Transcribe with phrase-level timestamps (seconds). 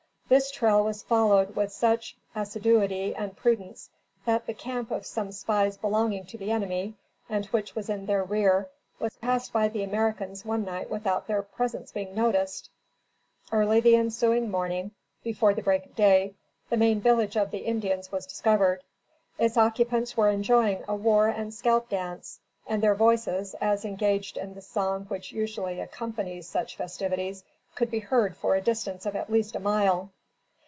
[0.31, 3.89] This trail was followed with such assiduity and prudence
[4.23, 6.95] that the camp of some spies belonging to the enemy,
[7.27, 11.41] and which was in their rear, was passed by the Americans one night without their
[11.41, 12.69] presence being noticed.
[13.51, 14.91] Early the ensuing morning
[15.21, 16.33] (before the break of day),
[16.69, 18.85] the main village of the Indians was discovered.
[19.37, 24.53] Its occupants were enjoying a war and scalp dance, and their voices, as engaged in
[24.53, 27.43] the song which usually accompanies such festivities,
[27.75, 30.09] could be heard for a distance of at least a mile.